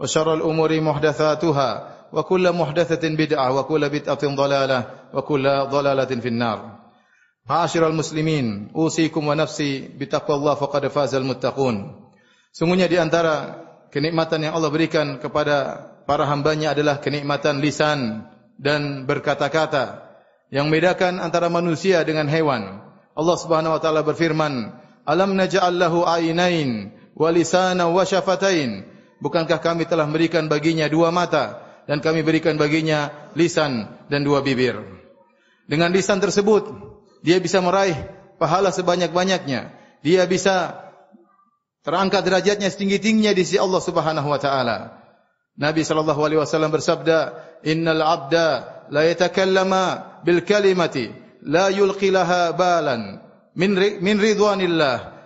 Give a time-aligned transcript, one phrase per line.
[0.00, 1.70] وشر الأمور محدثاتها
[2.12, 4.80] وكل محدثة بدعة وكل بدعة ضلالة
[5.14, 6.58] وكل ضلالة في النار
[7.48, 12.04] معاشر المسلمين أوصيكم ونفسي بتقوى الله فقد فاز المتقون
[12.54, 18.30] Sungguhnya di antara kenikmatan yang Allah berikan kepada para hambanya adalah kenikmatan lisan
[18.62, 20.06] dan berkata-kata
[20.54, 22.78] yang membedakan antara manusia dengan hewan.
[23.18, 24.70] Allah Subhanahu wa taala berfirman,
[25.02, 28.86] "Alam naj'al lahu aynain wa lisana wa syafatain?"
[29.19, 34.79] Bukankah kami telah berikan baginya dua mata dan kami berikan baginya lisan dan dua bibir.
[35.69, 36.65] Dengan lisan tersebut,
[37.21, 37.95] dia bisa meraih
[38.39, 39.75] pahala sebanyak-banyaknya.
[39.99, 40.87] Dia bisa
[41.83, 45.01] terangkat derajatnya setinggi-tingginya di sisi Allah Subhanahu wa taala.
[45.59, 47.35] Nabi sallallahu alaihi wasallam bersabda,
[47.67, 48.47] "Innal 'abda
[48.87, 49.83] la yatakallama
[50.23, 51.11] bil kalimati
[51.43, 53.19] la yulqi laha balan
[53.59, 55.19] min min ridwanillah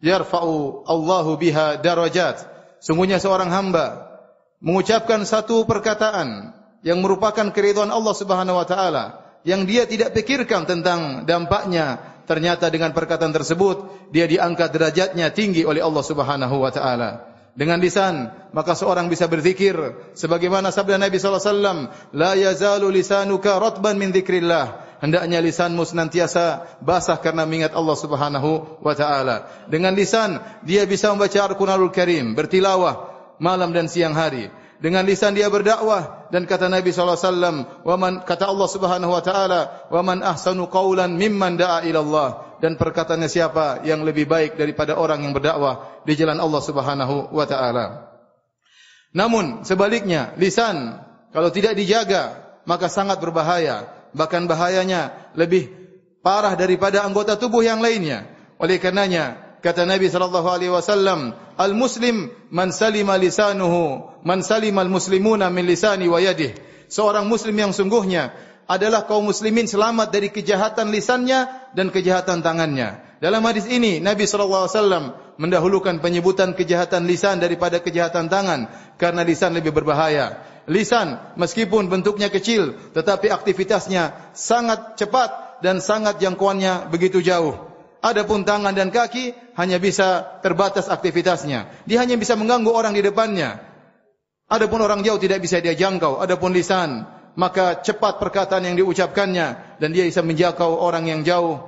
[0.00, 4.06] yarfa'u Allahu biha darajat." Sungguhnya seorang hamba
[4.62, 6.54] mengucapkan satu perkataan
[6.86, 9.04] yang merupakan keridhaan Allah Subhanahu wa taala
[9.42, 12.16] yang dia tidak pikirkan tentang dampaknya.
[12.28, 17.10] Ternyata dengan perkataan tersebut dia diangkat derajatnya tinggi oleh Allah Subhanahu wa taala.
[17.58, 19.74] Dengan lisan maka seorang bisa berzikir
[20.14, 21.78] sebagaimana sabda Nabi sallallahu alaihi wasallam
[22.14, 28.94] la yazalu lisanuka ratban min dzikrillah hendaknya lisanmu senantiasa basah karena mengingat Allah Subhanahu wa
[28.94, 29.46] taala.
[29.70, 33.10] Dengan lisan dia bisa membaca Al-Qur'anul Karim, bertilawah
[33.42, 34.50] malam dan siang hari.
[34.78, 39.10] Dengan lisan dia berdakwah dan kata Nabi sallallahu alaihi wasallam, "Wa man kata Allah Subhanahu
[39.10, 39.60] wa taala,
[39.90, 42.28] wa man ahsanu qawlan mimman da'a ila Allah."
[42.62, 47.46] Dan perkataannya siapa yang lebih baik daripada orang yang berdakwah di jalan Allah Subhanahu wa
[47.46, 47.86] taala.
[49.10, 51.02] Namun sebaliknya, lisan
[51.34, 55.72] kalau tidak dijaga maka sangat berbahaya bahkan bahayanya lebih
[56.20, 58.28] parah daripada anggota tubuh yang lainnya.
[58.58, 65.64] Oleh karenanya, kata Nabi sallallahu alaihi wasallam, "Al-muslim man salima lisanuhu, man salima al-muslimuna min
[65.64, 68.32] lisani wa yadihi." Seorang muslim yang sungguhnya
[68.64, 73.00] adalah kaum muslimin selamat dari kejahatan lisannya dan kejahatan tangannya.
[73.20, 75.04] Dalam hadis ini Nabi sallallahu alaihi wasallam
[75.36, 82.76] mendahulukan penyebutan kejahatan lisan daripada kejahatan tangan karena lisan lebih berbahaya lisan meskipun bentuknya kecil
[82.92, 87.56] tetapi aktivitasnya sangat cepat dan sangat jangkauannya begitu jauh.
[87.98, 91.66] Adapun tangan dan kaki hanya bisa terbatas aktivitasnya.
[91.82, 93.58] Dia hanya bisa mengganggu orang di depannya.
[94.46, 96.22] Adapun orang jauh tidak bisa dia jangkau.
[96.22, 101.58] Adapun lisan maka cepat perkataan yang diucapkannya dan dia bisa menjangkau orang yang jauh,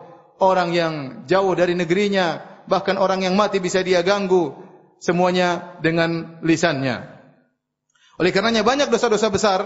[0.42, 0.94] orang yang
[1.30, 4.54] jauh dari negerinya, bahkan orang yang mati bisa dia ganggu
[4.98, 7.19] semuanya dengan lisannya.
[8.20, 9.60] Oleh karenanya banyak dosa-dosa besar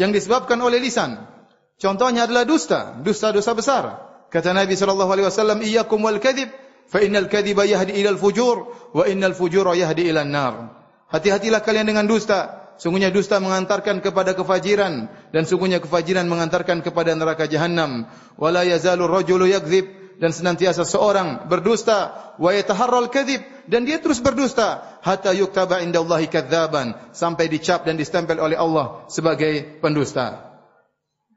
[0.00, 1.28] yang disebabkan oleh lisan.
[1.76, 3.84] Contohnya adalah dusta, dusta-dosa besar.
[4.32, 6.48] Kata Nabi sallallahu alaihi wasallam, "Iyyakum wal kadhib,
[6.88, 8.56] fa innal kadhiba yahdi ila al-fujur
[8.96, 10.72] wa innal fujura yahdi ila an-nar."
[11.12, 12.64] Hati-hatilah kalian dengan dusta.
[12.80, 18.08] Sungguhnya dusta mengantarkan kepada kefajiran dan sungguhnya kefajiran mengantarkan kepada neraka jahanam.
[18.40, 24.86] Wala yazalu rajulu yakdzib dan senantiasa seorang berdusta wa yataharral kadzib dan dia terus berdusta
[25.02, 30.46] hatta yuktaba indallahi kadzaban sampai dicap dan distempel oleh Allah sebagai pendusta.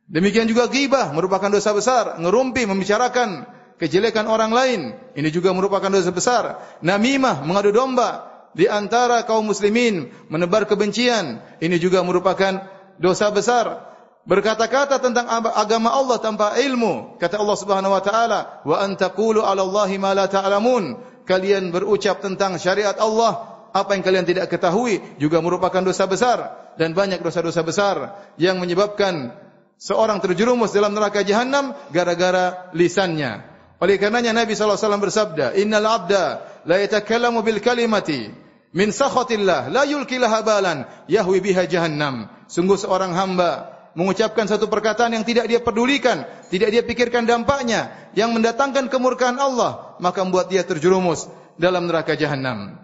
[0.06, 3.50] Demikian juga ghibah merupakan dosa besar, ngerumpi membicarakan
[3.82, 6.44] kejelekan orang lain, ini juga merupakan dosa besar.
[6.86, 12.70] Namimah mengadu domba di antara kaum muslimin menebar kebencian, ini juga merupakan
[13.02, 13.95] dosa besar
[14.26, 19.96] berkata-kata tentang agama Allah tanpa ilmu kata Allah Subhanahu wa taala wa antaqulu 'ala Allahi
[20.02, 21.14] ma la ta'lamun.
[21.26, 26.94] Kalian berucap tentang syariat Allah apa yang kalian tidak ketahui juga merupakan dosa besar dan
[26.94, 27.96] banyak dosa-dosa besar
[28.38, 29.34] yang menyebabkan
[29.82, 33.44] seorang terjerumus dalam neraka jahanam gara-gara lisannya.
[33.82, 36.24] Oleh karenanya Nabi sallallahu alaihi wasallam bersabda innal 'abda
[36.64, 38.32] la yatakallamu bil kalimati
[38.72, 42.32] min sakhatillah la yulki laha balan yahwi biha jahannam.
[42.48, 48.36] Sungguh seorang hamba mengucapkan satu perkataan yang tidak dia pedulikan, tidak dia pikirkan dampaknya, yang
[48.36, 51.26] mendatangkan kemurkaan Allah, maka membuat dia terjerumus
[51.56, 52.76] dalam neraka jahanam.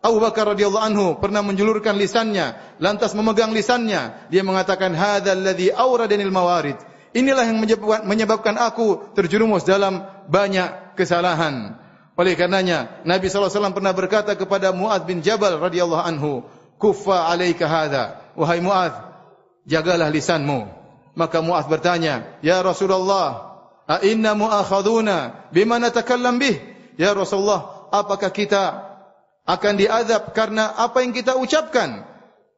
[0.00, 6.32] Abu Bakar radhiyallahu anhu pernah menjulurkan lisannya, lantas memegang lisannya, dia mengatakan hadzal ladzi awradanil
[6.32, 6.76] mawarid.
[7.10, 7.58] Inilah yang
[8.06, 11.74] menyebabkan, aku terjerumus dalam banyak kesalahan.
[12.14, 16.44] Oleh karenanya Nabi wasallam pernah berkata kepada Muaz bin Jabal radhiyallahu anhu,
[16.76, 18.04] kuffa alaika hadha
[18.38, 19.09] wahai muadz
[19.70, 20.66] jagalah lisanmu.
[21.14, 23.54] Maka muadz bertanya ya rasulullah
[23.86, 26.58] a inna muakhaduna bima natakallam bih?
[26.98, 28.90] Ya rasulullah apakah kita
[29.46, 32.02] akan diazab karena apa yang kita ucapkan?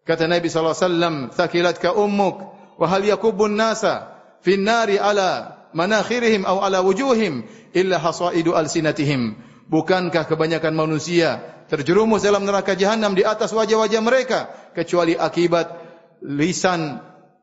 [0.02, 2.36] Kata nabi alaihi wasallam thaqilatka ummuk
[2.80, 4.10] wa hal yakubun nasa
[4.42, 9.38] fi nari ala manakhirihim aw ala wujuhim illa hasaidu alsinatihim.
[9.70, 11.40] Bukankah kebanyakan manusia
[11.72, 15.81] terjerumus dalam neraka jahanam di atas wajah-wajah mereka kecuali akibat
[16.22, 17.02] lisan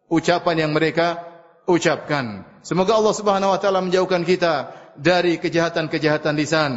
[0.09, 1.21] ucapan yang mereka
[1.69, 2.47] ucapkan.
[2.65, 6.73] Semoga Allah Subhanahu wa taala menjauhkan kita dari kejahatan-kejahatan lisan.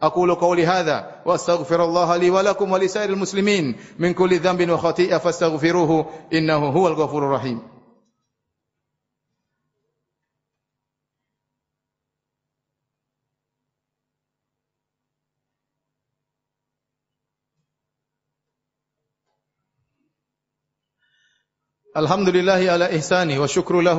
[0.00, 4.72] Aku lu qauli hadza wa astaghfirullah li wa lakum wa lisairil muslimin min kulli dhanbin
[4.72, 6.32] wa khati'ah fastaghfiruhu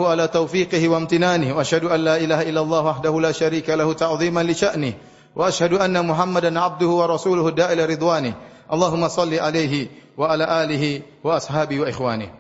[0.08, 4.48] ala taufiqihi wa amtinani wa ashhadu an la ilaha illallah wahdahu la syarika lahu ta'ziman
[4.48, 4.96] li sya'ni
[5.36, 8.32] wa ashhadu anna muhammadan abduhu wa rasuluhu da'ila ridwani.
[8.72, 12.32] Allahumma salli alaihi wa ala alihi wa ashabi wa ikhwani.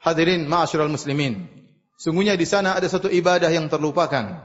[0.00, 1.44] Hadirin ma'asyiral muslimin
[1.96, 4.44] Sungguhnya di sana ada satu ibadah yang terlupakan.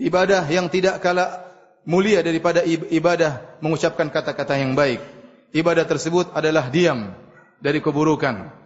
[0.00, 1.44] Ibadah yang tidak kalah
[1.84, 5.04] mulia daripada ibadah mengucapkan kata-kata yang baik.
[5.52, 7.12] Ibadah tersebut adalah diam
[7.60, 8.63] dari keburukan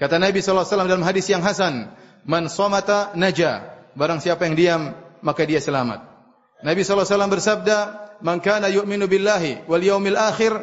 [0.00, 1.92] Kata Nabi wasallam dalam hadis yang hasan,
[2.24, 4.82] "Man somata naja." Barang siapa yang diam,
[5.20, 6.00] maka dia selamat.
[6.64, 10.56] Nabi wasallam bersabda, "Man kana yu'minu billahi wal yaumil akhir,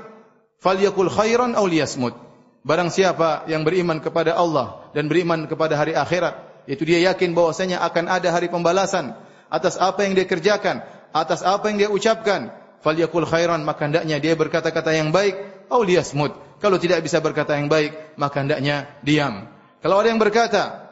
[0.58, 2.18] falyakul khairan aw liyasmut."
[2.66, 7.78] Barang siapa yang beriman kepada Allah dan beriman kepada hari akhirat, itu dia yakin bahwasanya
[7.86, 9.14] akan ada hari pembalasan
[9.54, 10.82] atas apa yang dia kerjakan,
[11.14, 12.50] atas apa yang dia ucapkan,
[12.82, 15.38] falyakul khairan maka hendaknya dia berkata-kata yang baik,
[15.70, 19.46] aw liyasmut kalau tidak bisa berkata yang baik, maka hendaknya diam.
[19.82, 20.88] Kalau ada yang berkata,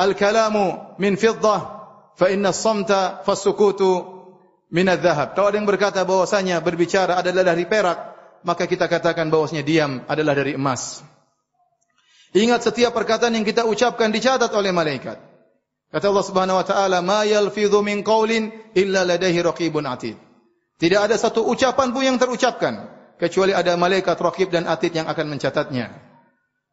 [0.00, 1.60] Al-kalamu min fiddah,
[2.16, 4.20] fa inna samta fasukutu
[4.72, 5.36] min al-zahab.
[5.36, 7.98] Kalau ada yang berkata bahwasanya berbicara adalah dari perak,
[8.40, 11.04] maka kita katakan bahwasanya diam adalah dari emas.
[12.32, 15.18] Ingat setiap perkataan yang kita ucapkan dicatat oleh malaikat.
[15.90, 20.14] Kata Allah Subhanahu wa taala, "Ma yalfidhu min qawlin illa ladaihi raqibun atid."
[20.78, 22.88] Tidak ada satu ucapan pun yang terucapkan
[23.20, 25.92] kecuali ada malaikat raqib dan atid yang akan mencatatnya.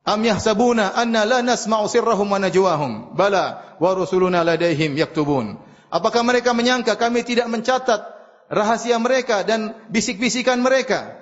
[0.07, 3.11] Am yahsabuna anna la nasma'u sirrahum wa najwahum?
[3.11, 5.59] Bala wa rusuluna ladaihim yaktubun.
[5.91, 8.07] Apakah mereka menyangka kami tidak mencatat
[8.47, 11.19] rahasia mereka dan bisik-bisikan mereka?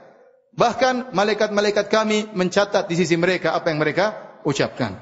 [0.54, 5.01] Bahkan malaikat-malaikat kami mencatat di sisi mereka apa yang mereka ucapkan.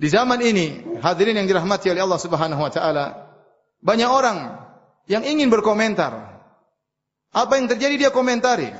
[0.00, 3.06] Di zaman ini, hadirin yang dirahmati oleh Allah Subhanahu wa taala,
[3.84, 4.64] banyak orang
[5.04, 6.29] yang ingin berkomentar
[7.30, 8.70] apa yang terjadi dia komentari.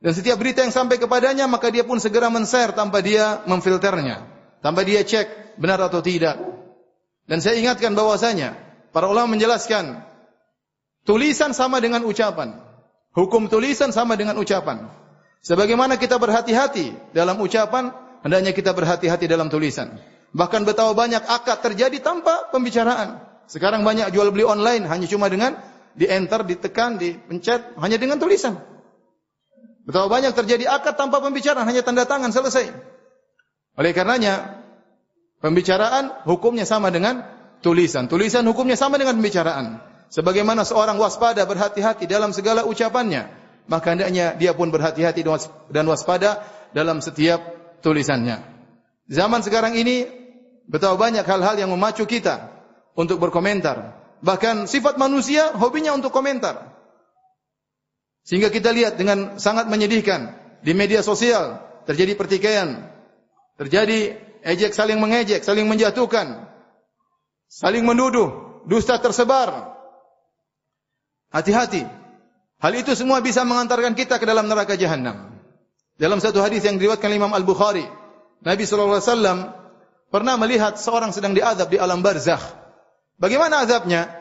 [0.00, 4.28] Dan setiap berita yang sampai kepadanya maka dia pun segera men-share tanpa dia memfilternya.
[4.60, 6.36] Tanpa dia cek benar atau tidak.
[7.26, 8.54] Dan saya ingatkan bahwasanya
[8.92, 10.04] para ulama menjelaskan
[11.04, 12.60] tulisan sama dengan ucapan.
[13.16, 14.92] Hukum tulisan sama dengan ucapan.
[15.40, 19.96] Sebagaimana kita berhati-hati dalam ucapan, hendaknya kita berhati-hati dalam tulisan.
[20.36, 23.22] Bahkan betapa banyak akad terjadi tanpa pembicaraan.
[23.46, 25.56] Sekarang banyak jual beli online hanya cuma dengan
[25.96, 28.60] di enter, ditekan, dipencet hanya dengan tulisan.
[29.88, 32.68] Betapa banyak terjadi akad tanpa pembicaraan, hanya tanda tangan selesai.
[33.80, 34.60] Oleh karenanya,
[35.40, 37.24] pembicaraan hukumnya sama dengan
[37.64, 38.10] tulisan.
[38.10, 39.80] Tulisan hukumnya sama dengan pembicaraan.
[40.12, 43.26] Sebagaimana seorang waspada berhati-hati dalam segala ucapannya,
[43.66, 45.26] maka hendaknya dia pun berhati-hati
[45.70, 47.42] dan waspada dalam setiap
[47.82, 48.42] tulisannya.
[49.06, 50.06] Zaman sekarang ini
[50.66, 52.50] betapa banyak hal-hal yang memacu kita
[52.98, 56.74] untuk berkomentar, bahkan sifat manusia hobinya untuk komentar.
[58.26, 60.34] Sehingga kita lihat dengan sangat menyedihkan
[60.66, 62.90] di media sosial terjadi pertikaian,
[63.54, 66.50] terjadi ejek saling mengejek, saling menjatuhkan,
[67.46, 69.78] saling menuduh, dusta tersebar.
[71.30, 71.86] Hati-hati.
[72.58, 75.38] Hal itu semua bisa mengantarkan kita ke dalam neraka jahanam.
[75.96, 77.86] Dalam satu hadis yang diriwayatkan Imam Al-Bukhari,
[78.42, 79.38] Nabi sallallahu alaihi wasallam
[80.10, 82.65] pernah melihat seorang sedang diadab di alam barzakh.
[83.16, 84.12] Bagaimana azabnya?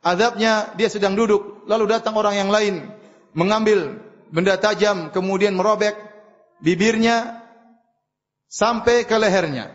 [0.00, 2.88] Azabnya dia sedang duduk, lalu datang orang yang lain
[3.36, 4.00] mengambil
[4.32, 5.92] benda tajam kemudian merobek
[6.64, 7.44] bibirnya
[8.48, 9.70] sampai ke lehernya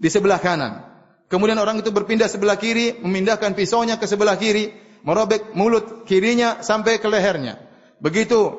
[0.00, 0.86] di sebelah kanan.
[1.30, 4.74] Kemudian orang itu berpindah sebelah kiri, memindahkan pisaunya ke sebelah kiri,
[5.06, 7.60] merobek mulut kirinya sampai ke lehernya.
[8.02, 8.50] Begitu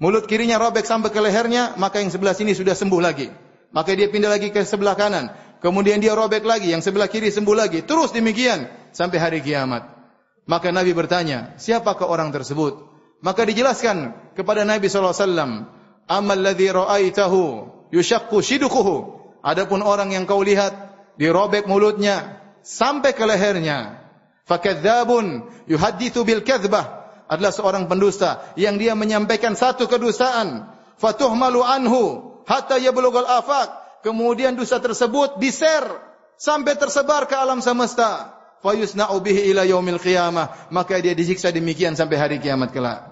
[0.00, 3.30] mulut kirinya robek sampai ke lehernya, maka yang sebelah sini sudah sembuh lagi.
[3.70, 5.30] Maka dia pindah lagi ke sebelah kanan.
[5.66, 7.82] Kemudian dia robek lagi, yang sebelah kiri sembuh lagi.
[7.82, 9.82] Terus demikian sampai hari kiamat.
[10.46, 12.86] Maka Nabi bertanya, siapakah orang tersebut?
[13.18, 15.66] Maka dijelaskan kepada Nabi SAW,
[16.06, 17.42] Amal ladzi ra'aitahu
[17.90, 19.18] yushaqqu shidquhu.
[19.42, 20.70] Adapun orang yang kau lihat
[21.18, 24.06] dirobek mulutnya sampai ke lehernya.
[24.46, 30.70] Fakadzabun yuhaddithu bil kadzbah adalah seorang pendusta yang dia menyampaikan satu kedustaan
[31.02, 32.02] fatuhmalu anhu
[32.46, 35.82] hatta yablughal afaq kemudian dusta tersebut diser
[36.38, 38.38] sampai tersebar ke alam semesta.
[38.62, 40.70] Fayusna'u bihi ila yaumil qiyamah.
[40.70, 43.10] Maka dia disiksa demikian sampai hari kiamat kelak.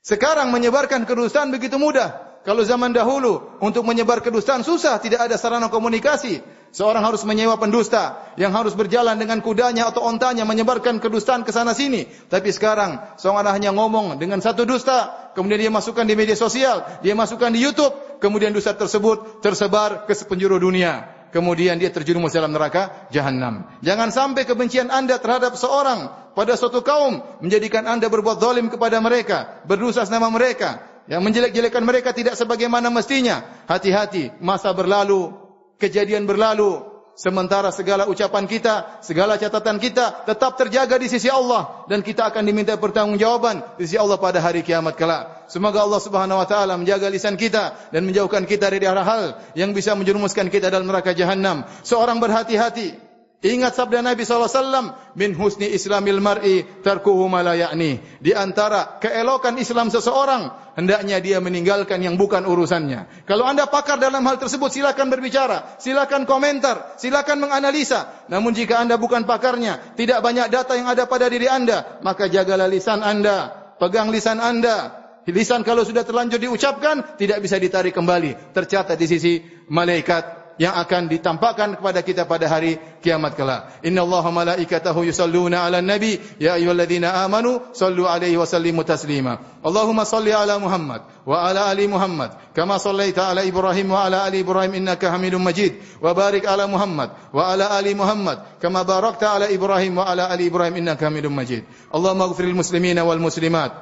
[0.00, 2.40] Sekarang menyebarkan kedustaan begitu mudah.
[2.44, 6.44] Kalau zaman dahulu untuk menyebar kedustaan susah, tidak ada sarana komunikasi.
[6.74, 11.70] Seorang harus menyewa pendusta yang harus berjalan dengan kudanya atau ontanya menyebarkan kedustaan ke sana
[11.70, 12.10] sini.
[12.26, 17.14] Tapi sekarang seorang hanya ngomong dengan satu dusta, kemudian dia masukkan di media sosial, dia
[17.14, 21.14] masukkan di YouTube, kemudian dusta tersebut tersebar ke sepenjuru dunia.
[21.30, 23.70] Kemudian dia terjerumus dalam neraka jahanam.
[23.78, 29.62] Jangan sampai kebencian anda terhadap seorang pada suatu kaum menjadikan anda berbuat zalim kepada mereka,
[29.62, 33.46] berdosa nama mereka, yang menjelek-jelekan mereka tidak sebagaimana mestinya.
[33.70, 35.43] Hati-hati, masa berlalu,
[35.78, 36.94] kejadian berlalu.
[37.14, 42.42] Sementara segala ucapan kita, segala catatan kita tetap terjaga di sisi Allah dan kita akan
[42.42, 45.46] diminta pertanggungjawaban di sisi Allah pada hari kiamat kelak.
[45.46, 49.94] Semoga Allah Subhanahu wa taala menjaga lisan kita dan menjauhkan kita dari hal-hal yang bisa
[49.94, 51.62] menjerumuskan kita dalam neraka jahanam.
[51.86, 52.98] Seorang berhati-hati
[53.44, 58.00] Ingat sabda Nabi SAW, min husni islamil mar'i tarkuhu malayakni.
[58.24, 63.28] Di antara keelokan Islam seseorang, hendaknya dia meninggalkan yang bukan urusannya.
[63.28, 68.24] Kalau anda pakar dalam hal tersebut, silakan berbicara, silakan komentar, silakan menganalisa.
[68.32, 72.64] Namun jika anda bukan pakarnya, tidak banyak data yang ada pada diri anda, maka jagalah
[72.64, 75.04] lisan anda, pegang lisan anda.
[75.28, 78.56] Lisan kalau sudah terlanjur diucapkan, tidak bisa ditarik kembali.
[78.56, 83.82] Tercatat di sisi malaikat yang akan ditampakkan kepada kita pada hari kiamat kelak.
[83.82, 89.42] Inna Allah malaikatahu yusalluna ala nabi ya ayyuhalladzina amanu sallu alaihi wa sallimu taslima.
[89.66, 94.46] Allahumma salli ala Muhammad wa ala ali Muhammad kama sallaita ala Ibrahim wa ala ali
[94.46, 99.46] Ibrahim innaka Hamidum Majid wa barik ala Muhammad wa ala ali Muhammad kama barakta ala
[99.50, 101.66] Ibrahim wa ala ali Ibrahim innaka Hamidum Majid.
[101.90, 103.74] Allahumma ighfir lil muslimina wal muslimat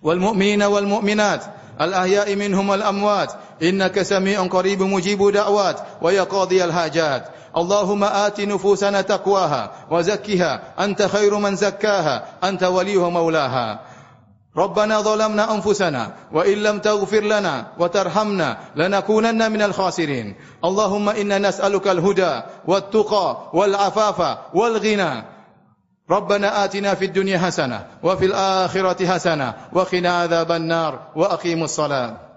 [0.00, 6.64] wal mu'minina wal mu'minat al ahya'i minhum wal amwat إنك سميع قريب مجيب دعوات ويقاضي
[6.64, 7.28] الحاجات.
[7.56, 10.62] اللهم آت نفوسنا تقواها وزكها.
[10.84, 12.24] أنت خير من زكاها.
[12.44, 13.80] أنت وليها مولاها
[14.56, 20.36] ربنا ظلمنا أنفسنا وإن لم تغفر لنا وترحمنا لنكونن من الخاسرين.
[20.64, 25.24] اللهم إنا نسألك الهدى والتقى والعفاف والغنى.
[26.10, 32.29] ربنا آتنا في الدنيا حسنة وفي الآخرة حسنة وقنا عذاب النار وأقيموا الصلاة.